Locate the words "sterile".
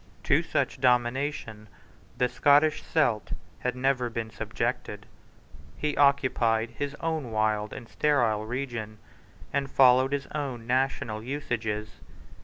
7.87-8.47